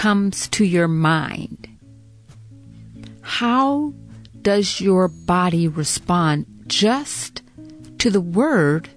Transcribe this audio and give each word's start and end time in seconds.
comes 0.00 0.48
to 0.48 0.64
your 0.64 0.88
mind? 0.88 1.68
How 3.20 3.92
does 4.40 4.80
your 4.80 5.08
body 5.08 5.68
respond 5.68 6.46
just 6.68 7.42
to 7.98 8.08
the 8.08 8.20
word 8.22 8.88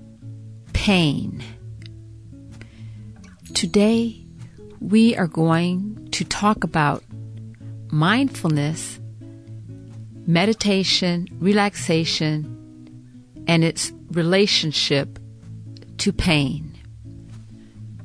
pain? 0.71 1.43
Today, 3.53 4.23
we 4.79 5.13
are 5.17 5.27
going 5.27 6.07
to 6.11 6.23
talk 6.23 6.63
about 6.63 7.03
mindfulness, 7.91 8.97
meditation, 10.25 11.27
relaxation, 11.37 12.47
and 13.45 13.65
its 13.65 13.91
relationship 14.11 15.19
to 15.97 16.13
pain. 16.13 16.71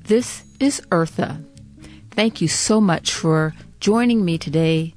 This 0.03 0.43
is 0.59 0.81
Eartha. 0.91 1.48
Thank 2.19 2.41
you 2.41 2.49
so 2.49 2.81
much 2.81 3.13
for 3.13 3.55
joining 3.79 4.25
me 4.25 4.39
today 4.39 4.93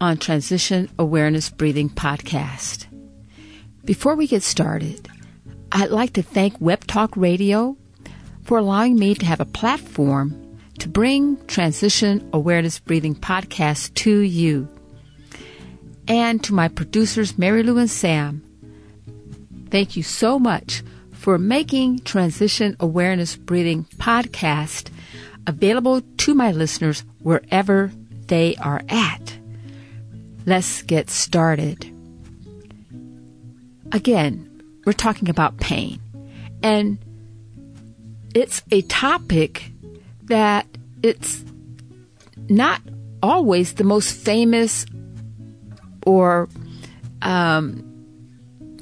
on 0.00 0.16
Transition 0.16 0.88
Awareness 0.98 1.50
Breathing 1.50 1.90
Podcast. 1.90 2.86
Before 3.84 4.14
we 4.14 4.26
get 4.26 4.42
started, 4.42 5.06
I'd 5.70 5.90
like 5.90 6.14
to 6.14 6.22
thank 6.22 6.58
Web 6.58 6.86
Talk 6.86 7.14
Radio 7.14 7.76
for 8.42 8.56
allowing 8.56 8.98
me 8.98 9.14
to 9.16 9.26
have 9.26 9.40
a 9.40 9.44
platform 9.44 10.56
to 10.78 10.88
bring 10.88 11.36
Transition 11.46 12.26
Awareness 12.32 12.78
Breathing 12.78 13.16
Podcast 13.16 13.92
to 13.96 14.20
you. 14.20 14.66
And 16.08 16.42
to 16.44 16.54
my 16.54 16.68
producers, 16.68 17.36
Mary 17.36 17.62
Lou 17.62 17.76
and 17.76 17.90
Sam, 17.90 18.42
thank 19.68 19.94
you 19.94 20.02
so 20.02 20.38
much 20.38 20.82
for 21.12 21.36
making 21.36 21.98
Transition 21.98 22.76
Awareness 22.80 23.36
Breathing 23.36 23.84
Podcast 23.98 24.88
available 25.50 26.00
to 26.00 26.34
my 26.34 26.52
listeners 26.52 27.04
wherever 27.22 27.90
they 28.28 28.56
are 28.56 28.82
at. 28.88 29.36
Let's 30.46 30.82
get 30.82 31.10
started. 31.10 31.84
Again, 33.92 34.62
we're 34.86 34.92
talking 34.92 35.28
about 35.28 35.58
pain. 35.58 36.00
And 36.62 36.98
it's 38.34 38.62
a 38.70 38.82
topic 38.82 39.72
that 40.24 40.66
it's 41.02 41.44
not 42.48 42.80
always 43.22 43.74
the 43.74 43.84
most 43.84 44.12
famous 44.12 44.86
or 46.06 46.48
um, 47.22 47.84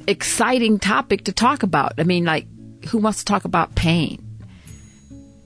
exciting 0.06 0.78
topic 0.78 1.25
to 1.25 1.32
talk 1.32 1.62
about. 1.62 1.94
I 1.98 2.05
mean, 2.05 2.25
like, 2.25 2.47
who 2.88 2.98
wants 2.98 3.20
to 3.20 3.25
talk 3.25 3.44
about 3.44 3.75
pain? 3.75 4.22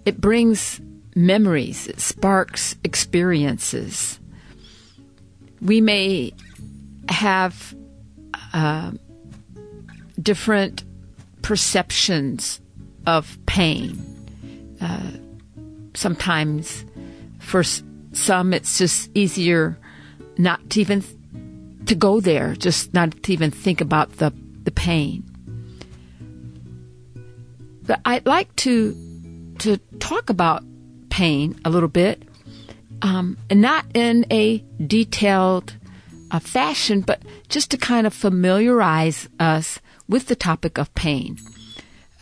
It 0.05 0.21
brings 0.21 0.81
memories, 1.15 1.87
it 1.87 2.01
sparks 2.01 2.77
experiences. 2.85 4.19
We 5.61 5.81
may 5.81 6.33
have 7.09 7.75
uh, 8.53 8.93
different 10.21 10.85
perceptions 11.43 12.61
of 13.07 13.39
pain. 13.47 13.99
Uh, 14.81 15.13
sometimes, 15.95 16.85
for 17.39 17.63
some, 17.63 18.55
it's 18.55 18.79
just 18.79 19.11
easier 19.15 19.79
not 20.39 20.71
to 20.71 20.81
even 20.81 21.05
to 21.87 21.95
go 21.95 22.21
there, 22.21 22.55
just 22.55 22.95
not 22.95 23.23
to 23.23 23.33
even 23.33 23.51
think 23.51 23.81
about 23.81 24.17
the 24.19 24.33
the 24.65 24.71
pain. 24.71 25.25
But 27.83 28.01
I'd 28.05 28.27
like 28.27 28.55
to 28.57 28.97
to 29.59 29.77
talk 29.99 30.31
about 30.31 30.65
pain 31.13 31.61
a 31.63 31.69
little 31.69 31.91
bit, 31.91 32.23
um, 33.03 33.37
and 33.51 33.61
not 33.61 33.85
in 33.93 34.25
a 34.33 34.65
detailed 34.85 35.77
uh, 36.31 36.39
fashion, 36.39 37.03
but 37.03 37.21
just 37.51 37.71
to 37.71 37.77
kind 37.77 38.07
of 38.07 38.15
familiarize 38.15 39.29
us 39.39 39.79
with 40.09 40.27
the 40.27 40.35
topic 40.35 40.79
of 40.79 40.93
pain. 40.95 41.37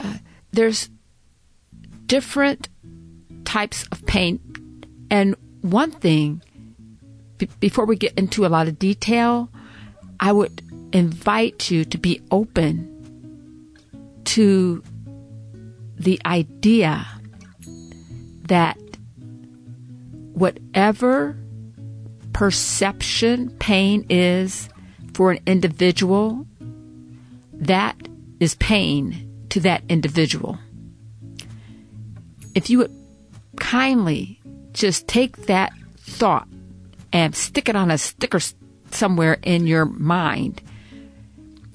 Uh, 0.00 0.16
there's 0.50 0.90
different 2.06 2.68
types 3.44 3.86
of 3.92 4.04
pain, 4.06 4.40
and 5.08 5.36
one 5.62 5.92
thing, 5.92 6.42
b- 7.38 7.48
before 7.60 7.86
we 7.86 7.94
get 7.94 8.18
into 8.18 8.44
a 8.44 8.50
lot 8.50 8.66
of 8.66 8.76
detail, 8.76 9.48
I 10.18 10.32
would 10.32 10.62
invite 10.92 11.70
you 11.70 11.84
to 11.84 11.96
be 11.96 12.20
open 12.32 12.90
to 14.24 14.82
the 15.96 16.20
idea 16.26 17.06
that 18.50 18.76
whatever 20.32 21.38
perception 22.32 23.48
pain 23.58 24.04
is 24.10 24.68
for 25.14 25.30
an 25.30 25.38
individual, 25.46 26.46
that 27.52 27.96
is 28.40 28.56
pain 28.56 29.46
to 29.50 29.60
that 29.60 29.84
individual. 29.88 30.58
If 32.52 32.70
you 32.70 32.78
would 32.78 32.92
kindly 33.56 34.40
just 34.72 35.06
take 35.06 35.46
that 35.46 35.72
thought 35.98 36.48
and 37.12 37.36
stick 37.36 37.68
it 37.68 37.76
on 37.76 37.92
a 37.92 37.98
sticker 37.98 38.40
somewhere 38.90 39.38
in 39.44 39.68
your 39.68 39.84
mind, 39.84 40.60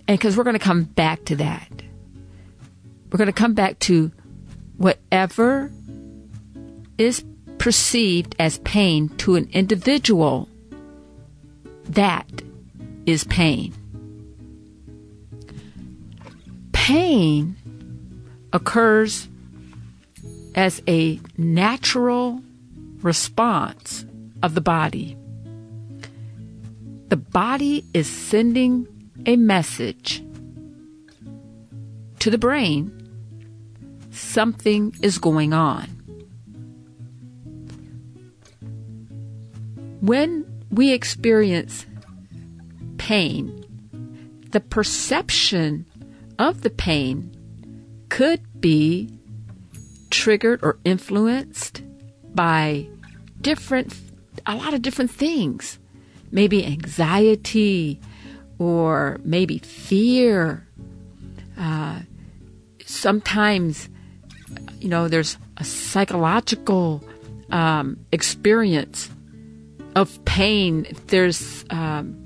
and 0.10 0.20
because 0.20 0.36
we're 0.36 0.44
going 0.44 0.60
to 0.60 0.60
come 0.60 0.84
back 0.84 1.24
to 1.26 1.38
that, 1.38 1.70
we're 3.12 3.18
going 3.18 3.28
to 3.28 3.34
come 3.34 3.54
back 3.54 3.80
to 3.80 4.12
whatever 4.76 5.72
is 6.98 7.24
perceived 7.58 8.36
as 8.40 8.60
pain 8.60 9.10
to 9.18 9.36
an 9.36 9.50
individual, 9.52 10.50
that 11.86 12.30
is 13.06 13.24
pain. 13.26 13.74
Pain 16.74 17.56
occurs 18.54 19.28
as 20.56 20.82
a 20.88 21.20
natural 21.38 22.42
response 23.02 24.06
of 24.42 24.56
the 24.56 24.62
body. 24.62 25.18
The 27.10 27.18
body 27.18 27.86
is 27.94 28.08
sending 28.08 28.88
a 29.26 29.36
message 29.36 30.24
to 32.20 32.30
the 32.30 32.38
brain 32.38 32.92
something 34.12 34.96
is 35.02 35.18
going 35.18 35.54
on. 35.54 35.95
When 40.06 40.46
we 40.70 40.92
experience 40.92 41.88
pain, 43.00 43.66
the 44.52 44.60
perception 44.60 45.88
of 46.38 46.62
the 46.62 46.70
pain 46.70 47.36
could 48.10 48.62
be 48.62 49.10
triggered 50.12 50.60
or 50.62 50.78
influenced 50.86 51.82
by 52.36 52.88
different, 53.42 53.96
a 54.46 54.56
lot 54.56 54.76
of 54.76 54.84
different 54.84 55.10
things. 55.10 55.80
Maybe 56.30 56.64
anxiety 56.64 58.00
or 58.60 59.20
maybe 59.24 59.58
fear. 59.58 60.68
Uh, 61.58 62.02
sometimes, 62.86 63.90
you 64.80 64.88
know, 64.90 65.08
there's 65.08 65.40
a 65.58 65.64
psychological 65.64 67.04
um, 67.50 68.06
experience 68.12 69.10
of 69.96 70.24
pain, 70.26 70.86
there's 71.08 71.66
um, 71.70 72.26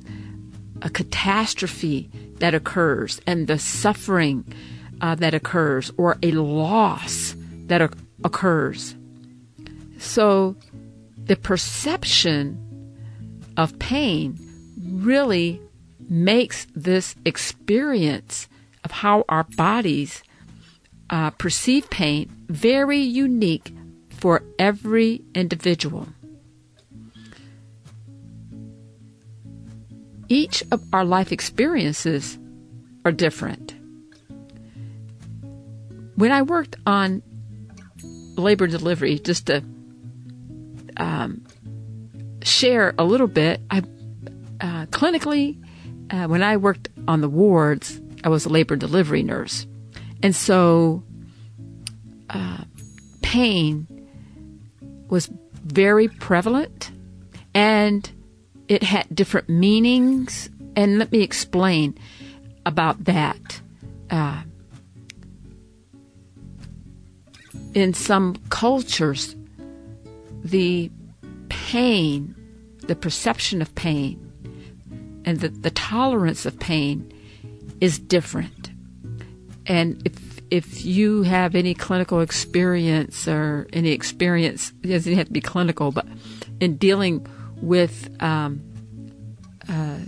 a 0.81 0.89
catastrophe 0.89 2.10
that 2.39 2.54
occurs 2.54 3.21
and 3.27 3.48
the 3.48 3.60
suffering 3.60 4.45
uh, 5.01 5.16
that 5.16 5.33
occurs 5.33 5.92
or 5.98 6.18
a 6.24 6.31
loss 6.31 7.36
that 7.68 7.81
o- 7.81 7.89
occurs. 8.24 8.95
So 10.00 10.56
the 11.18 11.36
perception 11.36 12.66
of 13.56 13.77
pain 13.80 14.38
really 14.81 15.62
makes 16.10 16.66
this 16.75 17.16
experience 17.25 18.48
of 18.83 18.92
how 18.92 19.25
our 19.30 19.44
bodies 19.44 20.24
uh, 21.10 21.30
perceive 21.31 21.89
pain 21.89 22.31
very 22.48 23.00
unique 23.00 23.71
for 24.10 24.44
every 24.57 25.21
individual. 25.36 26.07
Each 30.30 30.64
of 30.72 30.81
our 30.94 31.04
life 31.04 31.31
experiences 31.31 32.38
are 33.04 33.12
different. 33.12 33.74
When 36.16 36.31
I 36.31 36.44
worked 36.44 36.76
on 36.86 37.22
labor 38.36 38.66
and 38.66 38.72
delivery, 38.72 39.20
just 39.20 39.48
to 39.48 39.64
um, 40.98 41.46
share 42.44 42.94
a 42.98 43.04
little 43.04 43.28
bit, 43.28 43.62
I 43.72 43.80
uh, 44.62 44.86
clinically, 44.88 45.62
uh, 46.12 46.28
when 46.28 46.44
I 46.44 46.58
worked 46.58 46.90
on 47.08 47.22
the 47.22 47.30
wards, 47.30 48.00
I 48.24 48.30
was 48.30 48.46
a 48.46 48.50
labor 48.50 48.74
and 48.74 48.81
delivery 48.81 49.24
nurse, 49.24 49.66
and 50.22 50.36
so 50.36 51.04
uh, 52.30 52.64
pain 53.22 53.88
was 55.10 55.30
very 55.64 56.08
prevalent, 56.08 56.92
and 57.54 58.12
it 58.69 58.83
had 58.83 59.07
different 59.13 59.50
meanings. 59.50 60.50
And 60.75 61.00
let 61.00 61.12
me 61.12 61.21
explain 61.21 61.98
about 62.66 63.04
that. 63.06 63.62
Uh, 64.10 64.44
in 67.74 67.94
some 67.94 68.36
cultures, 68.50 69.36
the 70.44 70.89
pain, 71.50 72.36
the 72.88 72.95
perception 72.95 73.62
of 73.62 73.74
pain, 73.75 74.25
and 75.25 75.39
the, 75.39 75.50
the 75.50 75.71
tolerance 75.71 76.45
of 76.45 76.57
pain 76.60 77.12
is 77.81 78.00
different. 78.00 78.71
And 79.66 80.01
if 80.06 80.30
if 80.50 80.83
you 80.83 81.21
have 81.21 81.54
any 81.54 81.75
clinical 81.75 82.21
experience 82.21 83.27
or 83.27 83.68
any 83.71 83.92
experience, 83.92 84.74
it 84.81 84.88
doesn't 84.88 85.13
have 85.13 85.27
to 85.27 85.31
be 85.31 85.42
clinical, 85.42 85.92
but 85.92 86.07
in 86.60 86.77
dealing 86.77 87.27
with 87.62 88.10
um, 88.22 88.62
uh, 89.68 90.00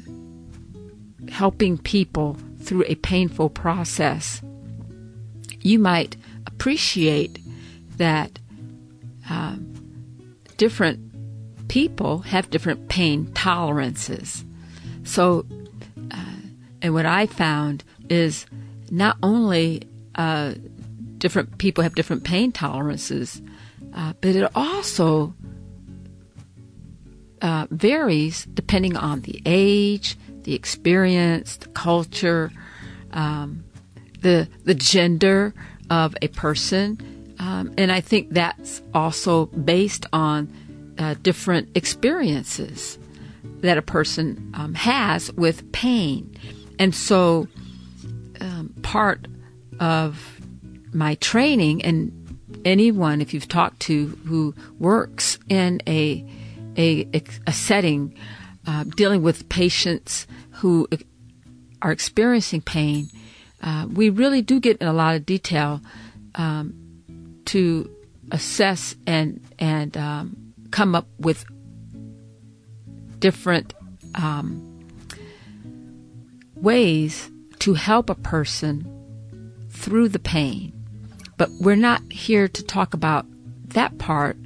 helping 1.30 1.77
people 1.77 2.38
through 2.59 2.83
a 2.88 2.95
painful 2.95 3.50
process, 3.50 4.42
you 5.62 5.80
might 5.80 6.15
appreciate 6.48 7.39
that 7.98 8.39
um, 9.30 9.74
different 10.57 11.00
people 11.68 12.19
have 12.19 12.50
different 12.50 12.89
pain 12.89 13.31
tolerances. 13.33 14.44
So, 15.04 15.45
uh, 16.12 16.36
and 16.81 16.94
what 16.94 17.06
I 17.06 17.25
found 17.27 17.83
is 18.09 18.45
not 18.89 19.18
only 19.24 19.83
uh, 20.15 20.56
different 21.18 21.57
people 21.57 21.83
have 21.83 21.95
different 21.95 22.24
pain 22.24 22.51
tolerances, 22.51 23.42
uh, 23.94 24.13
but 24.21 24.36
it 24.36 24.51
also 24.56 25.33
uh, 27.41 27.67
varies 27.71 28.45
depending 28.45 28.95
on 28.95 29.21
the 29.21 29.41
age, 29.45 30.17
the 30.43 30.53
experience, 30.53 31.57
the 31.57 31.67
culture, 31.69 32.51
um, 33.11 33.63
the 34.21 34.47
the 34.63 34.75
gender 34.75 35.53
of 35.89 36.15
a 36.21 36.27
person, 36.29 36.97
um, 37.39 37.73
and 37.77 37.91
I 37.91 38.01
think 38.01 38.29
that's 38.29 38.81
also 38.93 39.47
based 39.47 40.05
on 40.13 40.51
uh, 40.97 41.15
different 41.21 41.75
experiences 41.75 42.97
that 43.61 43.77
a 43.77 43.81
person 43.81 44.51
um, 44.53 44.73
has 44.75 45.31
with 45.33 45.71
pain, 45.71 46.35
and 46.79 46.94
so 46.94 47.47
um, 48.39 48.73
part 48.83 49.27
of 49.79 50.39
my 50.94 51.15
training 51.15 51.83
and 51.83 52.17
anyone 52.65 53.21
if 53.21 53.33
you've 53.33 53.47
talked 53.47 53.79
to 53.79 54.07
who 54.25 54.53
works 54.77 55.39
in 55.49 55.81
a 55.87 56.23
a, 56.77 57.07
a 57.47 57.53
setting 57.53 58.15
uh, 58.65 58.83
dealing 58.83 59.21
with 59.21 59.50
patients 59.50 60.27
who 60.51 60.88
are 61.81 61.91
experiencing 61.91 62.62
pain, 62.62 63.07
uh, 63.62 63.88
we 63.91 64.09
really 64.09 64.41
do 64.41 64.59
get 64.59 64.77
in 64.77 64.88
a 64.88 64.94
lot 64.94 65.15
of 65.15 65.25
detail 65.25 65.81
um, 66.35 66.73
to 67.45 67.89
assess 68.31 68.95
and 69.06 69.41
and 69.59 69.97
um, 69.97 70.53
come 70.71 70.95
up 70.95 71.07
with 71.19 71.45
different 73.19 73.73
um, 74.15 74.88
ways 76.56 77.29
to 77.59 77.73
help 77.73 78.09
a 78.09 78.15
person 78.15 78.88
through 79.69 80.09
the 80.09 80.19
pain. 80.19 80.73
But 81.38 81.50
we're 81.59 81.75
not 81.75 82.01
here 82.12 82.47
to 82.47 82.63
talk 82.63 82.94
about 82.94 83.25
that 83.69 83.97
part 83.97 84.38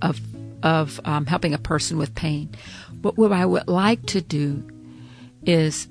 of 0.00 0.20
of 0.62 1.00
um, 1.04 1.26
helping 1.26 1.54
a 1.54 1.58
person 1.58 1.98
with 1.98 2.14
pain. 2.14 2.50
But 2.92 3.16
what 3.16 3.32
I 3.32 3.44
would 3.44 3.68
like 3.68 4.06
to 4.06 4.20
do 4.20 4.68
is 5.44 5.88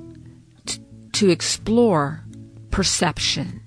t- 0.65 0.81
to 1.13 1.29
explore 1.29 2.23
perception. 2.71 3.61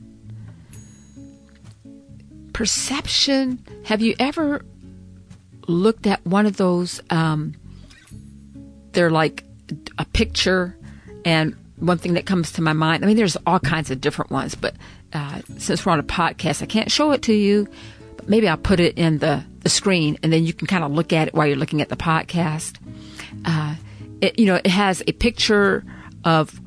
Perception. 2.52 3.64
Have 3.84 4.00
you 4.00 4.14
ever 4.18 4.64
looked 5.66 6.06
at 6.06 6.24
one 6.26 6.46
of 6.46 6.56
those? 6.56 7.00
Um, 7.10 7.54
they're 8.92 9.10
like 9.10 9.44
a 9.98 10.04
picture, 10.04 10.76
and 11.24 11.56
one 11.76 11.98
thing 11.98 12.14
that 12.14 12.26
comes 12.26 12.52
to 12.52 12.62
my 12.62 12.72
mind. 12.72 13.04
I 13.04 13.06
mean, 13.06 13.16
there's 13.16 13.36
all 13.46 13.58
kinds 13.58 13.90
of 13.90 14.00
different 14.00 14.30
ones, 14.30 14.54
but 14.54 14.74
uh, 15.12 15.40
since 15.58 15.84
we're 15.84 15.92
on 15.92 16.00
a 16.00 16.04
podcast, 16.04 16.62
I 16.62 16.66
can't 16.66 16.90
show 16.90 17.10
it 17.12 17.22
to 17.22 17.32
you. 17.32 17.68
But 18.16 18.28
maybe 18.28 18.48
I'll 18.48 18.56
put 18.56 18.80
it 18.80 18.96
in 18.96 19.18
the, 19.18 19.44
the 19.64 19.70
screen, 19.70 20.18
and 20.22 20.32
then 20.32 20.44
you 20.44 20.52
can 20.52 20.66
kind 20.66 20.84
of 20.84 20.92
look 20.92 21.12
at 21.12 21.28
it 21.28 21.34
while 21.34 21.46
you're 21.46 21.56
looking 21.56 21.80
at 21.80 21.88
the 21.88 21.96
podcast. 21.96 22.76
Uh, 23.44 23.74
it, 24.20 24.38
you 24.38 24.46
know, 24.46 24.56
it 24.56 24.68
has 24.68 25.02
a 25.06 25.12
picture 25.12 25.84
of 26.24 26.60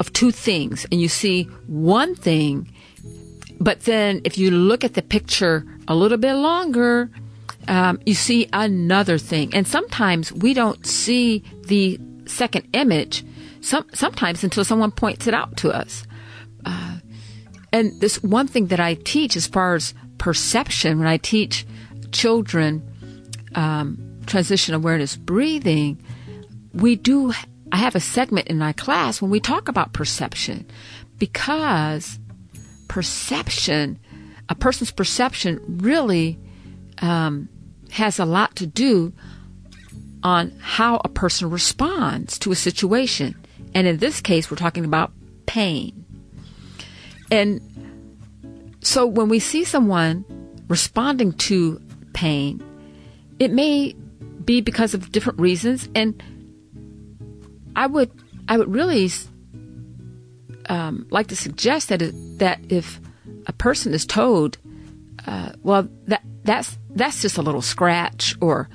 of 0.00 0.12
two 0.12 0.30
things, 0.30 0.86
and 0.90 1.00
you 1.00 1.08
see 1.08 1.44
one 1.66 2.14
thing, 2.14 2.72
but 3.60 3.80
then 3.80 4.20
if 4.24 4.38
you 4.38 4.50
look 4.50 4.84
at 4.84 4.94
the 4.94 5.02
picture 5.02 5.66
a 5.88 5.94
little 5.94 6.18
bit 6.18 6.34
longer, 6.34 7.10
um, 7.66 7.98
you 8.06 8.14
see 8.14 8.48
another 8.52 9.18
thing. 9.18 9.52
And 9.54 9.66
sometimes 9.66 10.32
we 10.32 10.54
don't 10.54 10.86
see 10.86 11.42
the 11.66 11.98
second 12.26 12.68
image 12.72 13.24
some, 13.60 13.86
sometimes 13.92 14.44
until 14.44 14.64
someone 14.64 14.92
points 14.92 15.26
it 15.26 15.34
out 15.34 15.56
to 15.58 15.70
us. 15.70 16.06
Uh, 16.64 16.98
and 17.72 18.00
this 18.00 18.22
one 18.22 18.46
thing 18.46 18.68
that 18.68 18.80
I 18.80 18.94
teach 18.94 19.36
as 19.36 19.46
far 19.46 19.74
as 19.74 19.94
perception, 20.18 20.98
when 20.98 21.08
I 21.08 21.16
teach 21.16 21.66
children 22.12 22.82
um, 23.54 24.20
transition 24.26 24.74
awareness 24.74 25.16
breathing, 25.16 26.02
we 26.72 26.96
do. 26.96 27.32
I 27.70 27.76
have 27.76 27.94
a 27.94 28.00
segment 28.00 28.46
in 28.48 28.58
my 28.58 28.72
class 28.72 29.20
when 29.20 29.30
we 29.30 29.40
talk 29.40 29.68
about 29.68 29.92
perception 29.92 30.66
because 31.18 32.18
perception, 32.88 33.98
a 34.48 34.54
person's 34.54 34.90
perception 34.90 35.60
really 35.82 36.38
um, 37.02 37.48
has 37.90 38.18
a 38.18 38.24
lot 38.24 38.56
to 38.56 38.66
do 38.66 39.12
on 40.22 40.50
how 40.60 41.00
a 41.04 41.08
person 41.08 41.50
responds 41.50 42.38
to 42.38 42.52
a 42.52 42.56
situation. 42.56 43.34
And 43.74 43.86
in 43.86 43.98
this 43.98 44.20
case, 44.20 44.50
we're 44.50 44.56
talking 44.56 44.84
about 44.84 45.12
pain. 45.46 46.04
And 47.30 47.60
so 48.80 49.06
when 49.06 49.28
we 49.28 49.38
see 49.38 49.64
someone 49.64 50.24
responding 50.68 51.32
to 51.34 51.80
pain, 52.18 52.60
it 53.38 53.52
may 53.52 53.94
be 54.44 54.60
because 54.60 54.92
of 54.92 55.12
different 55.12 55.38
reasons. 55.38 55.88
And 55.94 56.20
I 57.76 57.86
would, 57.86 58.10
I 58.48 58.58
would 58.58 58.74
really 58.74 59.08
um, 60.68 61.06
like 61.10 61.28
to 61.28 61.36
suggest 61.36 61.90
that 61.90 62.02
it, 62.02 62.14
that 62.40 62.60
if 62.68 63.00
a 63.46 63.52
person 63.52 63.94
is 63.94 64.04
told, 64.04 64.58
uh, 65.26 65.52
well, 65.62 65.88
that 66.06 66.22
that's 66.42 66.76
that's 66.90 67.22
just 67.22 67.38
a 67.38 67.42
little 67.42 67.62
scratch, 67.62 68.34
or 68.40 68.68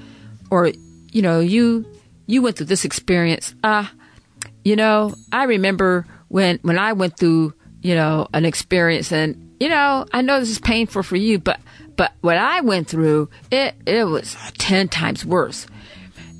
or 0.49 0.71
you 1.11 1.21
know, 1.21 1.39
you 1.39 1.85
you 2.27 2.41
went 2.41 2.57
through 2.57 2.67
this 2.67 2.85
experience. 2.85 3.55
Ah, 3.63 3.91
uh, 3.91 4.49
you 4.63 4.75
know, 4.75 5.13
I 5.31 5.43
remember 5.45 6.05
when 6.29 6.59
when 6.61 6.77
I 6.77 6.93
went 6.93 7.17
through, 7.17 7.53
you 7.81 7.95
know, 7.95 8.27
an 8.33 8.45
experience 8.45 9.11
and 9.11 9.55
you 9.59 9.69
know, 9.69 10.05
I 10.13 10.21
know 10.21 10.39
this 10.39 10.49
is 10.49 10.59
painful 10.59 11.03
for 11.03 11.15
you, 11.15 11.39
but 11.39 11.59
but 11.95 12.13
what 12.21 12.37
I 12.37 12.61
went 12.61 12.87
through, 12.87 13.29
it 13.51 13.75
it 13.85 14.05
was 14.05 14.35
10 14.57 14.87
times 14.89 15.25
worse. 15.25 15.67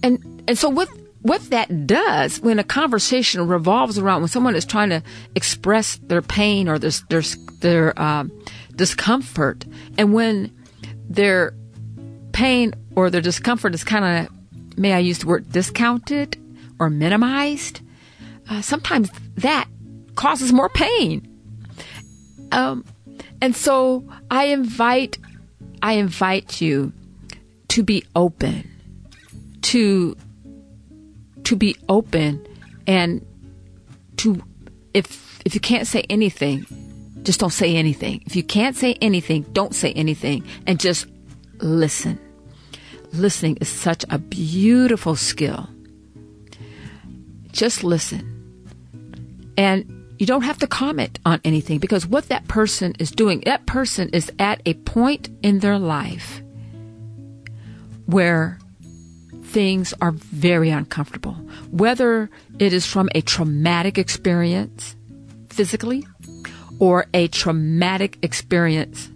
And 0.02 0.44
and 0.48 0.58
so 0.58 0.70
what 0.70 0.90
what 1.22 1.42
that 1.52 1.88
does 1.88 2.42
when 2.42 2.60
a 2.60 2.64
conversation 2.64 3.48
revolves 3.48 3.98
around 3.98 4.22
when 4.22 4.28
someone 4.28 4.56
is 4.56 4.66
trying 4.66 4.90
to 4.90 5.02
express 5.36 5.98
their 5.98 6.22
pain 6.22 6.68
or 6.68 6.78
their 6.78 6.92
their, 7.10 7.22
their 7.62 8.02
um, 8.02 8.32
discomfort, 8.76 9.66
and 9.98 10.14
when 10.14 10.52
their 11.10 11.54
pain 12.34 12.74
or 12.96 13.10
their 13.10 13.22
discomfort 13.22 13.74
is 13.74 13.84
kind 13.84 14.28
of, 14.28 14.78
may 14.78 14.94
I 14.94 15.00
use 15.00 15.20
the 15.20 15.28
word 15.28 15.52
discounted 15.52 16.38
or 16.80 16.90
minimized, 16.90 17.82
uh, 18.50 18.62
sometimes 18.62 19.10
that 19.36 19.68
causes 20.16 20.52
more 20.52 20.70
pain. 20.70 21.30
Um, 22.52 22.86
and 23.42 23.56
so 23.56 24.04
I 24.30 24.46
invite, 24.46 25.18
I 25.84 25.94
invite 25.94 26.62
you 26.62 26.94
to 27.68 27.84
be 27.84 28.06
open 28.16 28.72
to 29.63 30.16
to 31.44 31.56
be 31.58 31.75
open 31.90 32.46
and 32.88 33.25
to 34.18 34.42
if 34.94 35.42
if 35.46 35.54
you 35.54 35.60
can't 35.60 35.86
say 35.86 36.06
anything, 36.10 36.66
just 37.24 37.42
don't 37.42 37.52
say 37.52 37.75
anything. 37.75 38.24
If 38.25 38.36
you 38.36 38.44
can't 38.44 38.78
say 38.78 38.94
anything, 39.02 39.44
don't 39.52 39.75
say 39.75 39.92
anything 39.92 40.46
and 40.66 40.80
just 40.80 41.06
listen. 41.58 42.18
Listening 43.12 43.58
is 43.58 43.68
such 43.68 44.06
a 44.10 44.20
beautiful 44.20 45.18
skill. 45.18 45.68
Just 47.52 47.84
listen. 47.84 48.30
And 49.58 50.03
you 50.20 50.25
don't 50.25 50.43
have 50.43 50.60
to 50.60 50.67
comment 50.67 51.20
on 51.25 51.41
anything 51.43 51.79
because 51.79 52.05
what 52.05 52.29
that 52.29 52.48
person 52.48 52.93
is 53.00 53.12
doing, 53.12 53.41
that 53.46 53.65
person 53.65 54.10
is 54.10 54.32
at 54.39 54.62
a 54.65 54.74
point 54.74 55.29
in 55.41 55.60
their 55.60 55.79
life 55.79 56.41
where 58.05 58.60
things 59.43 59.93
are 60.01 60.12
very 60.12 60.70
uncomfortable. 60.70 61.34
Whether 61.72 62.29
it 62.60 62.74
is 62.74 62.86
from 62.86 63.10
a 63.13 63.22
traumatic 63.22 63.98
experience 63.98 64.96
physically 65.50 66.05
or 66.79 67.05
a 67.13 67.27
traumatic 67.27 68.17
experience 68.22 69.10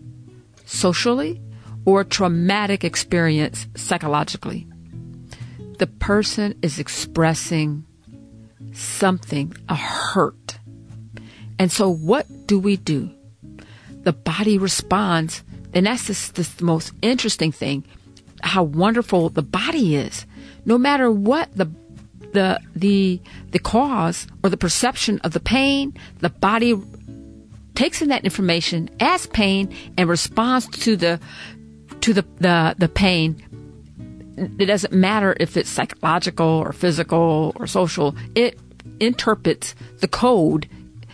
socially 0.66 1.42
or 1.86 2.02
a 2.02 2.06
traumatic 2.06 2.84
experience 2.84 3.68
psychologically. 3.76 4.68
The 5.80 5.88
person 5.88 6.54
is 6.62 6.80
expressing 6.80 7.86
something, 8.74 9.56
a 9.70 9.76
hurt. 9.76 10.57
And 11.60 11.72
so 11.72 11.90
what 11.90 12.26
do 12.48 12.60
we 12.60 12.78
do? 12.78 13.10
The 14.04 14.14
body 14.14 14.58
responds, 14.58 15.44
and 15.74 15.86
that's 15.86 16.30
the 16.30 16.48
most 16.64 16.94
interesting 17.02 17.52
thing, 17.52 17.84
how 18.42 18.64
wonderful 18.64 19.30
the 19.30 19.42
body 19.42 19.96
is. 19.96 20.26
No 20.66 20.78
matter 20.78 21.12
what 21.12 21.50
the 21.56 21.70
the 22.34 22.60
the 22.76 23.22
the 23.52 23.60
cause 23.60 24.28
or 24.44 24.50
the 24.50 24.58
perception 24.58 25.20
of 25.20 25.34
the 25.34 25.40
pain, 25.40 25.94
the 26.20 26.30
body 26.30 26.76
takes 27.74 28.02
in 28.02 28.10
that 28.10 28.26
information 28.26 28.90
as 29.00 29.28
pain 29.28 29.74
and 29.98 30.10
responds 30.10 30.68
to 30.68 30.96
the 30.98 31.20
to 32.02 32.14
the 32.14 32.26
the, 32.40 32.76
the 32.78 32.90
pain 32.90 33.44
it 34.60 34.66
doesn't 34.66 34.94
matter 34.94 35.36
if 35.40 35.58
it's 35.58 35.70
psychological 35.70 36.48
or 36.48 36.72
physical 36.72 37.54
or 37.56 37.68
social 37.68 38.16
it 38.36 38.60
interprets 39.00 39.76
the 40.00 40.08
code 40.08 40.68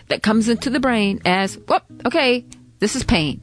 that 0.08 0.22
comes 0.22 0.48
into 0.48 0.70
the 0.70 0.80
brain 0.80 1.20
as 1.24 1.56
whoop 1.68 1.82
okay 2.06 2.44
this 2.80 2.96
is 2.96 3.02
pain 3.02 3.40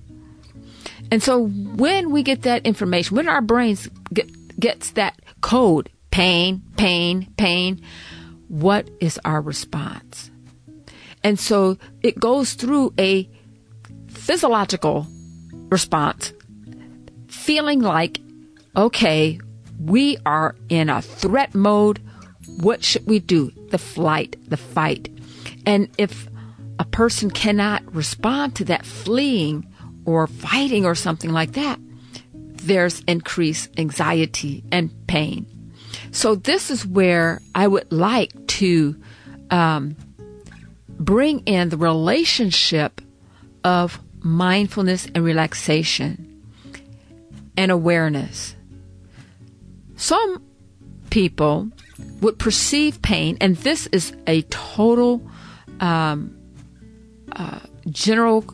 and 1.12 1.22
so 1.22 1.48
when 1.48 2.12
we 2.12 2.24
get 2.24 2.44
that 2.44 2.65
information 2.65 3.15
when 3.15 3.27
our 3.27 3.41
brains 3.41 3.89
get, 4.13 4.30
gets 4.60 4.91
that 4.91 5.20
code 5.41 5.89
pain 6.12 6.62
pain 6.77 7.27
pain 7.38 7.82
what 8.48 8.89
is 9.00 9.20
our 9.25 9.41
response 9.41 10.30
and 11.24 11.39
so 11.39 11.77
it 12.01 12.20
goes 12.20 12.53
through 12.53 12.94
a 13.00 13.30
physiological 14.08 15.08
response 15.70 16.34
feeling 17.27 17.80
like 17.80 18.20
okay 18.75 19.39
we 19.80 20.18
are 20.25 20.56
in 20.70 20.89
a 20.89 21.01
threat 21.01 21.56
mode 21.56 22.00
what 22.60 22.84
should 22.84 23.08
we 23.08 23.20
do? 23.20 23.51
The 23.70 23.77
flight, 23.77 24.38
the 24.48 24.58
fight. 24.58 25.10
And 25.65 25.89
if 25.98 26.27
a 26.82 26.86
person 26.86 27.30
cannot 27.30 27.94
respond 27.94 28.56
to 28.56 28.66
that 28.66 28.84
fleeing 28.84 29.72
or 30.04 30.26
fighting 30.26 30.84
or 30.84 30.96
something 30.96 31.32
like 31.32 31.52
that, 31.52 31.80
there's 32.34 33.02
increased 33.02 33.70
anxiety 33.78 34.64
and 34.72 34.90
pain. 35.06 35.46
So 36.10 36.34
this 36.34 36.72
is 36.72 36.84
where 36.84 37.40
I 37.54 37.68
would 37.68 37.92
like 37.92 38.32
to 38.62 39.00
um, 39.52 39.96
bring 40.90 41.42
in 41.42 41.70
the 41.70 41.78
relationship 41.78 43.00
of 43.64 44.00
mindfulness 44.18 45.06
and 45.06 45.24
relaxation 45.24 46.42
and 47.56 47.70
awareness. 47.70 48.56
Some 49.98 50.44
people 51.12 51.70
would 52.22 52.40
perceive 52.40 53.04
pain, 53.04 53.38
and 53.40 53.56
this 53.58 53.86
is 53.92 54.16
a 54.26 54.42
total 54.50 55.22
um, 55.80 56.40
uh, 57.36 57.60
general 57.90 58.46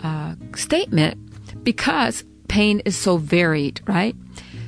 uh, 0.00 0.34
statement 0.54 1.64
because 1.64 2.24
pain 2.48 2.80
is 2.84 2.96
so 2.96 3.16
varied, 3.16 3.80
right? 3.86 4.14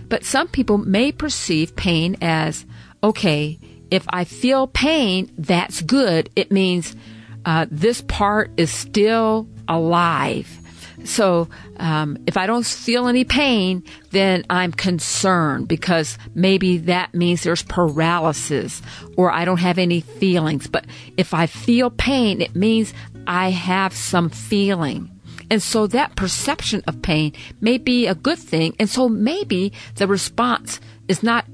But 0.09 0.25
some 0.25 0.49
people 0.49 0.79
may 0.79 1.13
perceive 1.13 1.77
pain 1.77 2.17
as 2.21 2.67
okay, 3.03 3.59
if 3.91 4.05
I 4.09 4.25
feel 4.25 4.67
pain, 4.67 5.31
that's 5.39 5.83
good. 5.83 6.31
It 6.35 6.51
means 6.51 6.97
uh, 7.45 7.67
this 7.71 8.03
part 8.03 8.51
is 8.57 8.71
still 8.71 9.49
alive. 9.69 10.59
So 11.05 11.49
um, 11.77 12.19
if 12.27 12.37
I 12.37 12.47
don't 12.47 12.67
feel 12.67 13.07
any 13.07 13.25
pain, 13.25 13.85
then 14.11 14.45
I'm 14.51 14.73
concerned 14.73 15.69
because 15.69 16.19
maybe 16.35 16.79
that 16.79 17.15
means 17.15 17.43
there's 17.43 17.63
paralysis 17.63 18.83
or 19.17 19.31
I 19.31 19.45
don't 19.45 19.61
have 19.61 19.79
any 19.79 20.01
feelings. 20.01 20.67
But 20.67 20.87
if 21.17 21.35
I 21.35 21.47
feel 21.47 21.91
pain, 21.91 22.41
it 22.41 22.55
means 22.57 22.93
I 23.29 23.51
have 23.51 23.95
some 23.95 24.31
feeling. 24.31 25.11
And 25.51 25.63
so 25.63 25.87
that 25.89 26.17
perception 26.17 26.83
of 26.87 27.03
pain 27.03 27.33
may 27.61 27.79
be 27.79 28.07
a 28.07 28.15
good 28.15 28.39
thing. 28.39 28.75
And 28.79 28.89
so 28.89 29.09
maybe 29.09 29.73
the 29.95 30.07
response 30.07 30.81
is 31.07 31.23
not 31.23 31.45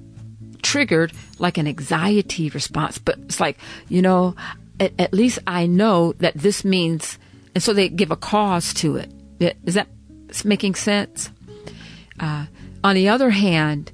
triggered 0.62 1.12
like 1.38 1.58
an 1.58 1.66
anxiety 1.66 2.48
response, 2.50 2.98
but 2.98 3.18
it's 3.18 3.40
like, 3.40 3.58
you 3.88 4.02
know, 4.02 4.34
at, 4.80 4.92
at 4.98 5.12
least 5.12 5.38
I 5.46 5.66
know 5.66 6.14
that 6.14 6.34
this 6.34 6.64
means, 6.64 7.18
and 7.54 7.62
so 7.62 7.72
they 7.72 7.88
give 7.88 8.10
a 8.10 8.16
cause 8.16 8.72
to 8.74 8.96
it. 8.96 9.12
Is 9.64 9.74
that 9.74 9.88
making 10.44 10.74
sense? 10.76 11.30
Uh, 12.18 12.46
on 12.82 12.94
the 12.94 13.08
other 13.08 13.30
hand, 13.30 13.92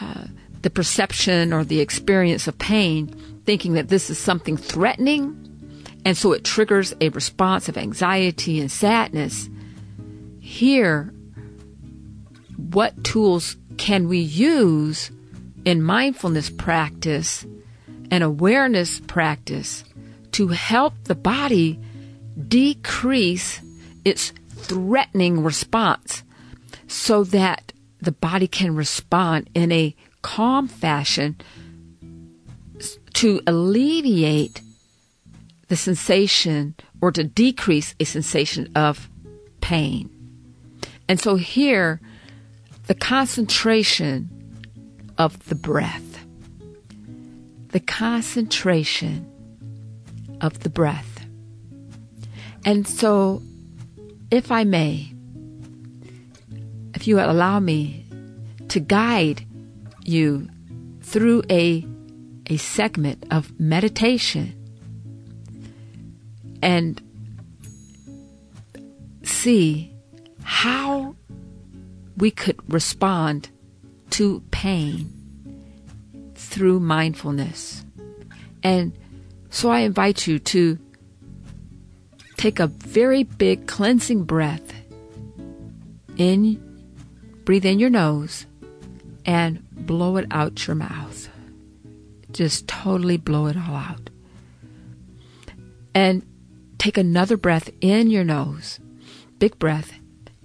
uh, 0.00 0.24
the 0.62 0.70
perception 0.70 1.52
or 1.52 1.64
the 1.64 1.80
experience 1.80 2.46
of 2.46 2.58
pain, 2.58 3.08
thinking 3.44 3.74
that 3.74 3.88
this 3.88 4.08
is 4.08 4.18
something 4.18 4.56
threatening, 4.56 5.41
and 6.04 6.16
so 6.16 6.32
it 6.32 6.44
triggers 6.44 6.94
a 7.00 7.08
response 7.10 7.68
of 7.68 7.76
anxiety 7.76 8.60
and 8.60 8.70
sadness. 8.70 9.48
Here, 10.40 11.12
what 12.56 13.04
tools 13.04 13.56
can 13.76 14.08
we 14.08 14.18
use 14.18 15.10
in 15.64 15.82
mindfulness 15.82 16.50
practice 16.50 17.46
and 18.10 18.22
awareness 18.24 19.00
practice 19.00 19.84
to 20.32 20.48
help 20.48 20.94
the 21.04 21.14
body 21.14 21.78
decrease 22.48 23.60
its 24.04 24.32
threatening 24.50 25.42
response 25.42 26.22
so 26.88 27.24
that 27.24 27.72
the 28.00 28.12
body 28.12 28.48
can 28.48 28.74
respond 28.74 29.48
in 29.54 29.70
a 29.70 29.94
calm 30.22 30.66
fashion 30.68 31.36
to 33.14 33.40
alleviate 33.46 34.60
the 35.72 35.76
sensation 35.76 36.74
or 37.00 37.10
to 37.10 37.24
decrease 37.24 37.94
a 37.98 38.04
sensation 38.04 38.70
of 38.76 39.08
pain. 39.62 40.10
And 41.08 41.18
so 41.18 41.36
here, 41.36 41.98
the 42.88 42.94
concentration 42.94 44.28
of 45.16 45.48
the 45.48 45.54
breath, 45.54 46.26
the 47.70 47.80
concentration 47.80 49.26
of 50.42 50.60
the 50.60 50.68
breath. 50.68 51.26
And 52.66 52.86
so 52.86 53.40
if 54.30 54.52
I 54.52 54.64
may, 54.64 55.14
if 56.92 57.08
you 57.08 57.18
allow 57.18 57.60
me 57.60 58.04
to 58.68 58.78
guide 58.78 59.46
you 60.04 60.50
through 61.00 61.44
a, 61.48 61.86
a 62.48 62.58
segment 62.58 63.24
of 63.30 63.58
meditation 63.58 64.58
and 66.62 67.00
see 69.22 69.92
how 70.42 71.14
we 72.16 72.30
could 72.30 72.56
respond 72.72 73.50
to 74.10 74.42
pain 74.50 75.10
through 76.34 76.80
mindfulness. 76.80 77.84
And 78.62 78.96
so 79.50 79.70
I 79.70 79.80
invite 79.80 80.26
you 80.26 80.38
to 80.38 80.78
Take 82.42 82.58
a 82.58 82.66
very 82.66 83.22
big 83.22 83.68
cleansing 83.68 84.24
breath. 84.24 84.74
In, 86.16 86.60
breathe 87.44 87.64
in 87.64 87.78
your 87.78 87.88
nose 87.88 88.46
and 89.24 89.62
blow 89.70 90.16
it 90.16 90.26
out 90.32 90.66
your 90.66 90.74
mouth. 90.74 91.28
Just 92.32 92.66
totally 92.66 93.16
blow 93.16 93.46
it 93.46 93.56
all 93.56 93.76
out. 93.76 94.10
And 95.94 96.26
take 96.82 96.98
another 96.98 97.36
breath 97.36 97.70
in 97.80 98.10
your 98.10 98.24
nose, 98.24 98.80
big 99.38 99.56
breath, 99.56 99.92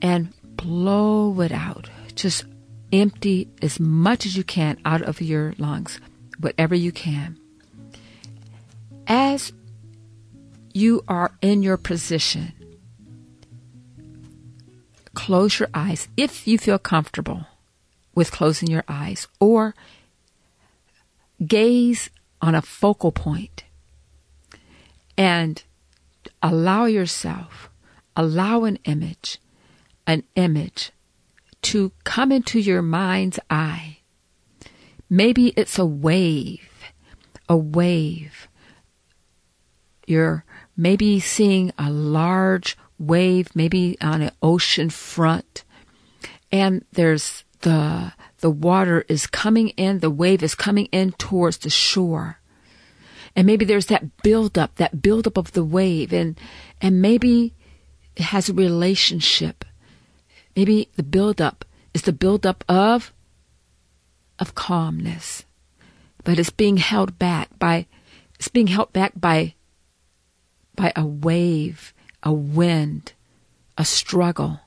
and 0.04 0.32
blow 0.56 1.42
it 1.42 1.52
out. 1.52 1.90
Just 2.14 2.46
empty 2.94 3.50
as 3.60 3.80
much 3.80 4.24
as 4.24 4.38
you 4.38 4.44
can 4.44 4.78
out 4.86 5.02
of 5.02 5.20
your 5.20 5.56
lungs, 5.58 6.00
whatever 6.40 6.76
you 6.76 6.92
can. 6.92 7.40
as 9.08 9.52
you 10.74 11.02
are 11.08 11.32
in 11.42 11.64
your 11.64 11.78
position, 11.78 12.52
close 15.16 15.60
your 15.60 15.70
eyes 15.74 16.08
if 16.18 16.46
you 16.46 16.58
feel 16.60 16.78
comfortable 16.78 17.48
with 18.14 18.32
closing 18.32 18.70
your 18.70 18.84
eyes 18.88 19.28
or 19.40 19.74
gaze 21.44 22.12
on 22.42 22.54
a 22.54 22.62
focal 22.62 23.12
point 23.12 23.64
and 25.18 25.64
allow 26.42 26.86
yourself, 26.86 27.70
allow 28.16 28.64
an 28.64 28.80
image, 28.86 29.40
an 30.06 30.24
image 30.36 30.92
to 31.64 31.92
come 32.04 32.32
into 32.32 32.60
your 32.60 32.82
mind's 32.82 33.40
eye. 33.50 33.98
Maybe 35.10 35.50
it's 35.56 35.80
a 35.80 35.86
wave, 35.86 36.70
a 37.48 37.58
wave. 37.58 38.48
You're 40.06 40.46
maybe 40.76 41.20
seeing 41.20 41.72
a 41.78 41.90
large 41.90 42.78
wave, 43.00 43.50
maybe 43.56 43.98
on 44.02 44.22
an 44.22 44.32
ocean 44.42 44.90
front, 44.90 45.64
and 46.52 46.86
there's 46.94 47.44
the 47.62 48.14
the 48.40 48.50
water 48.50 49.04
is 49.10 49.28
coming 49.28 49.70
in, 49.70 50.00
the 50.00 50.10
wave 50.10 50.44
is 50.44 50.56
coming 50.56 50.86
in 50.88 51.12
towards 51.14 51.58
the 51.58 51.70
shore. 51.70 52.37
And 53.38 53.46
maybe 53.46 53.66
there's 53.66 53.86
that 53.86 54.24
buildup, 54.24 54.76
that 54.78 55.00
buildup 55.00 55.38
of 55.38 55.52
the 55.52 55.64
wave, 55.64 56.12
and 56.12 56.40
and 56.82 57.04
maybe 57.04 57.54
it 58.16 58.24
has 58.24 58.50
a 58.50 58.54
relationship. 58.54 59.64
Maybe 60.56 60.90
the 60.96 61.04
buildup 61.04 61.64
is 61.94 62.02
the 62.02 62.12
buildup 62.14 62.64
of 62.68 63.14
of 64.40 64.56
calmness, 64.56 65.46
but 66.24 66.40
it's 66.40 66.50
being 66.50 66.78
held 66.78 67.20
back 67.20 67.50
by 67.60 67.86
it's 68.40 68.48
being 68.48 68.68
held 68.68 68.92
back 68.92 69.14
by 69.16 69.54
by 70.76 70.92
a 70.96 71.06
wave, 71.06 71.94
a 72.24 72.34
wind, 72.34 73.14
a 73.78 73.86
struggle. 73.86 74.62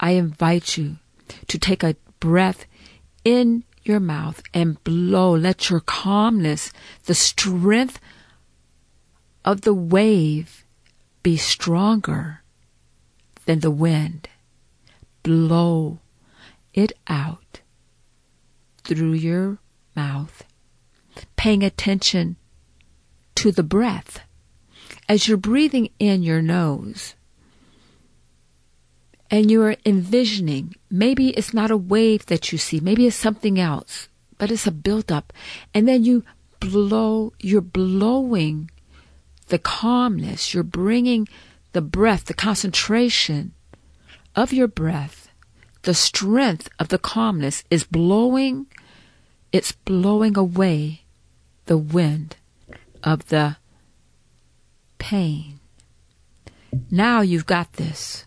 I 0.00 0.12
invite 0.12 0.76
you 0.76 0.96
to 1.46 1.56
take 1.56 1.84
a 1.84 1.94
breath 2.18 2.66
in 3.24 3.62
your 3.90 4.00
mouth 4.00 4.42
and 4.54 4.82
blow. 4.84 5.36
Let 5.36 5.68
your 5.68 5.80
calmness, 5.80 6.72
the 7.04 7.14
strength 7.14 8.00
of 9.44 9.62
the 9.62 9.74
wave, 9.74 10.64
be 11.22 11.36
stronger 11.36 12.42
than 13.44 13.60
the 13.60 13.70
wind. 13.70 14.28
Blow 15.22 15.98
it 16.72 16.92
out 17.08 17.60
through 18.84 19.12
your 19.12 19.58
mouth, 19.94 20.44
paying 21.36 21.62
attention 21.62 22.36
to 23.34 23.52
the 23.52 23.62
breath. 23.62 24.20
As 25.08 25.26
you're 25.26 25.36
breathing 25.36 25.90
in 25.98 26.22
your 26.22 26.40
nose, 26.40 27.14
and 29.30 29.50
you're 29.50 29.76
envisioning, 29.86 30.74
maybe 30.90 31.30
it's 31.30 31.54
not 31.54 31.70
a 31.70 31.76
wave 31.76 32.26
that 32.26 32.50
you 32.50 32.58
see, 32.58 32.80
maybe 32.80 33.06
it's 33.06 33.16
something 33.16 33.60
else, 33.60 34.08
but 34.38 34.50
it's 34.50 34.66
a 34.66 34.72
buildup. 34.72 35.32
And 35.72 35.86
then 35.86 36.04
you 36.04 36.24
blow, 36.58 37.32
you're 37.38 37.60
blowing 37.60 38.70
the 39.48 39.58
calmness, 39.58 40.52
you're 40.52 40.62
bringing 40.62 41.28
the 41.72 41.80
breath, 41.80 42.24
the 42.24 42.34
concentration 42.34 43.52
of 44.34 44.52
your 44.52 44.68
breath, 44.68 45.30
the 45.82 45.94
strength 45.94 46.68
of 46.78 46.88
the 46.88 46.98
calmness 46.98 47.64
is 47.70 47.84
blowing, 47.84 48.66
it's 49.52 49.72
blowing 49.72 50.36
away 50.36 51.02
the 51.66 51.78
wind 51.78 52.36
of 53.02 53.28
the 53.28 53.56
pain. 54.98 55.60
Now 56.90 57.20
you've 57.20 57.46
got 57.46 57.74
this. 57.74 58.26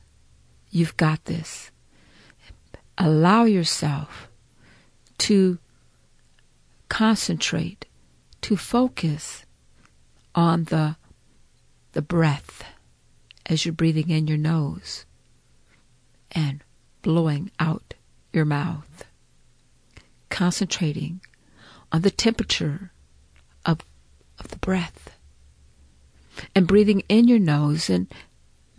You've 0.73 0.97
got 0.97 1.25
this. 1.25 1.69
Allow 2.97 3.43
yourself 3.43 4.27
to 5.19 5.59
concentrate, 6.89 7.85
to 8.41 8.57
focus 8.57 9.45
on 10.33 10.63
the, 10.63 10.95
the 11.91 12.01
breath 12.01 12.63
as 13.45 13.65
you're 13.65 13.73
breathing 13.73 14.09
in 14.09 14.25
your 14.25 14.39
nose 14.39 15.05
and 16.31 16.63
blowing 17.03 17.51
out 17.59 17.93
your 18.31 18.45
mouth. 18.45 19.05
Concentrating 20.31 21.21
on 21.91 22.01
the 22.01 22.09
temperature 22.09 22.91
of, 23.63 23.81
of 24.39 24.47
the 24.47 24.57
breath 24.57 25.19
and 26.55 26.65
breathing 26.65 27.03
in 27.09 27.27
your 27.27 27.37
nose 27.37 27.91
and 27.91 28.11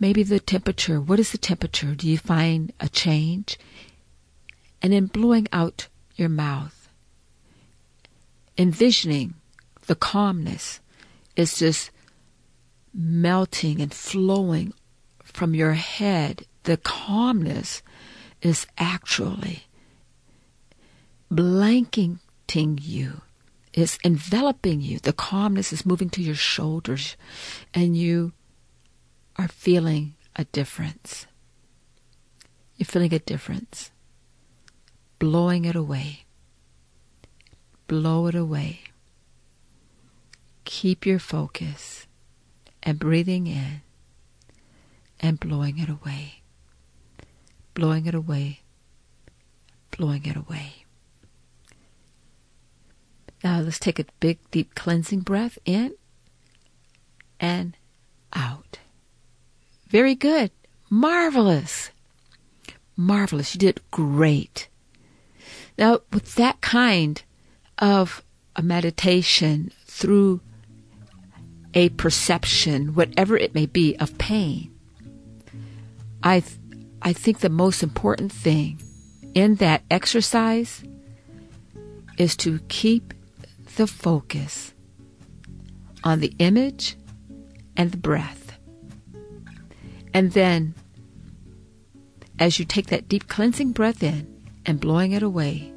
maybe 0.05 0.21
the 0.21 0.39
temperature. 0.39 1.01
What 1.01 1.19
is 1.19 1.31
the 1.31 1.39
temperature? 1.39 1.95
Do 1.95 2.07
you 2.07 2.19
find 2.19 2.71
a 2.79 2.87
change? 2.87 3.57
And 4.79 4.93
then 4.93 5.07
blowing 5.07 5.47
out 5.51 5.87
your 6.15 6.29
mouth, 6.29 6.89
envisioning 8.55 9.33
the 9.87 9.95
calmness 9.95 10.79
is 11.35 11.57
just 11.57 11.89
melting 12.93 13.81
and 13.81 13.91
flowing 13.91 14.73
from 15.23 15.55
your 15.55 15.73
head. 15.73 16.45
The 16.65 16.77
calmness 16.77 17.81
is 18.43 18.67
actually 18.77 19.63
blanketing 21.31 22.77
you, 22.79 23.21
is 23.73 23.97
enveloping 24.03 24.81
you. 24.81 24.99
The 24.99 25.13
calmness 25.13 25.73
is 25.73 25.83
moving 25.83 26.11
to 26.11 26.21
your 26.21 26.35
shoulders, 26.35 27.17
and 27.73 27.97
you 27.97 28.33
are 29.37 29.47
feeling 29.47 30.15
a 30.35 30.45
difference. 30.45 31.27
You're 32.77 32.85
feeling 32.85 33.13
a 33.13 33.19
difference. 33.19 33.91
Blowing 35.19 35.65
it 35.65 35.75
away. 35.75 36.25
Blow 37.87 38.27
it 38.27 38.35
away. 38.35 38.81
Keep 40.65 41.05
your 41.05 41.19
focus 41.19 42.07
and 42.83 42.99
breathing 42.99 43.47
in 43.47 43.81
and 45.19 45.39
blowing 45.39 45.77
it 45.77 45.89
away. 45.89 46.41
Blowing 47.73 48.05
it 48.05 48.15
away. 48.15 48.61
Blowing 49.97 50.25
it 50.25 50.35
away. 50.35 50.85
Now 53.43 53.59
let's 53.59 53.79
take 53.79 53.99
a 53.99 54.05
big, 54.19 54.39
deep 54.49 54.75
cleansing 54.75 55.21
breath 55.21 55.57
in 55.65 55.95
and 57.39 57.77
out. 58.33 58.64
Very 59.95 60.15
good. 60.15 60.51
Marvelous. 60.89 61.89
Marvelous. 62.97 63.55
You 63.55 63.59
did 63.59 63.79
great. 63.91 64.67
Now, 65.77 66.01
with 66.11 66.35
that 66.35 66.59
kind 66.59 67.23
of 67.79 68.21
a 68.57 68.61
meditation 68.61 69.71
through 69.85 70.41
a 71.73 71.87
perception, 71.87 72.93
whatever 72.93 73.37
it 73.37 73.55
may 73.55 73.67
be, 73.67 73.95
of 73.95 74.17
pain, 74.17 74.69
I, 76.21 76.41
th- 76.41 76.59
I 77.01 77.13
think 77.13 77.39
the 77.39 77.47
most 77.47 77.81
important 77.81 78.33
thing 78.33 78.81
in 79.33 79.55
that 79.63 79.83
exercise 79.89 80.83
is 82.17 82.35
to 82.43 82.59
keep 82.67 83.13
the 83.77 83.87
focus 83.87 84.73
on 86.03 86.19
the 86.19 86.33
image 86.39 86.97
and 87.77 87.91
the 87.91 87.97
breath. 87.97 88.44
And 90.15 90.31
then, 90.31 90.73
as 92.39 92.57
you 92.57 92.63
take 92.63 92.87
that 92.87 93.09
deep 93.09 93.27
cleansing 93.27 93.73
breath 93.73 94.01
in 94.01 94.25
and 94.65 94.79
blowing 94.79 95.11
it 95.11 95.21
away, 95.21 95.73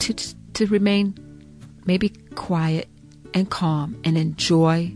to, 0.00 0.14
to 0.54 0.66
remain 0.66 1.14
maybe 1.86 2.08
quiet 2.34 2.88
and 3.32 3.48
calm 3.48 4.00
and 4.02 4.18
enjoy 4.18 4.92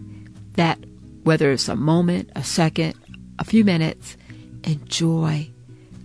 that, 0.55 0.81
whether 1.23 1.53
it's 1.53 1.69
a 1.69 1.77
moment, 1.77 2.33
a 2.35 2.43
second, 2.43 2.95
a 3.39 3.45
few 3.45 3.65
minutes, 3.65 4.17
enjoy 4.65 5.49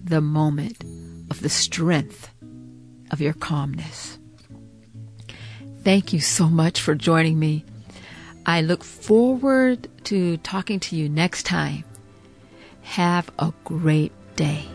the 0.04 0.22
moment 0.22 0.84
of 1.32 1.40
the 1.42 1.50
strength 1.50 2.30
of 3.10 3.20
your 3.20 3.34
calmness. 3.34 4.20
Thank 5.84 6.14
you 6.14 6.20
so 6.20 6.48
much 6.48 6.80
for 6.80 6.94
joining 6.94 7.40
me. 7.40 7.66
I 8.46 8.62
look 8.62 8.84
forward 8.84 9.88
to 10.04 10.38
talking 10.38 10.80
to 10.82 10.96
you 10.96 11.10
next 11.10 11.48
time. 11.48 11.86
Have 12.92 13.32
a 13.40 13.54
great 13.64 14.12
day. 14.36 14.66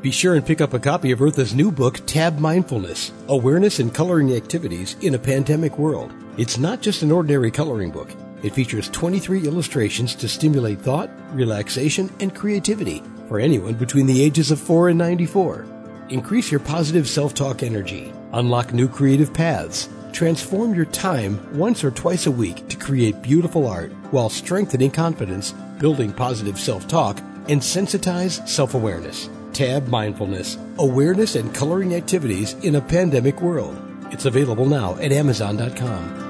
Be 0.00 0.10
sure 0.10 0.34
and 0.34 0.46
pick 0.46 0.62
up 0.62 0.72
a 0.72 0.78
copy 0.78 1.10
of 1.10 1.20
Eartha's 1.20 1.54
new 1.54 1.70
book, 1.70 2.00
Tab 2.06 2.38
Mindfulness 2.38 3.12
Awareness 3.28 3.80
and 3.80 3.92
Coloring 3.92 4.32
Activities 4.32 4.96
in 5.02 5.14
a 5.14 5.18
Pandemic 5.18 5.76
World. 5.76 6.10
It's 6.38 6.56
not 6.56 6.80
just 6.80 7.02
an 7.02 7.12
ordinary 7.12 7.50
coloring 7.50 7.90
book. 7.90 8.10
It 8.42 8.54
features 8.54 8.88
23 8.88 9.46
illustrations 9.46 10.14
to 10.14 10.26
stimulate 10.26 10.80
thought, 10.80 11.10
relaxation, 11.34 12.10
and 12.18 12.34
creativity 12.34 13.02
for 13.28 13.38
anyone 13.38 13.74
between 13.74 14.06
the 14.06 14.24
ages 14.24 14.50
of 14.50 14.58
4 14.58 14.88
and 14.88 14.98
94. 14.98 15.66
Increase 16.08 16.50
your 16.50 16.60
positive 16.60 17.06
self 17.06 17.34
talk 17.34 17.62
energy, 17.62 18.10
unlock 18.32 18.72
new 18.72 18.88
creative 18.88 19.34
paths, 19.34 19.90
Transform 20.14 20.74
your 20.74 20.84
time 20.84 21.58
once 21.58 21.82
or 21.82 21.90
twice 21.90 22.26
a 22.26 22.30
week 22.30 22.68
to 22.68 22.76
create 22.76 23.20
beautiful 23.20 23.66
art 23.66 23.90
while 24.12 24.28
strengthening 24.28 24.92
confidence, 24.92 25.52
building 25.84 26.14
positive 26.14 26.58
self 26.58 26.88
talk, 26.88 27.18
and 27.50 27.60
sensitize 27.60 28.48
self 28.48 28.72
awareness. 28.72 29.28
Tab 29.52 29.86
Mindfulness 29.86 30.56
Awareness 30.78 31.36
and 31.36 31.54
Coloring 31.54 31.94
Activities 31.94 32.54
in 32.64 32.76
a 32.76 32.80
Pandemic 32.80 33.42
World. 33.42 33.76
It's 34.10 34.24
available 34.24 34.64
now 34.64 34.96
at 34.96 35.12
Amazon.com. 35.12 36.23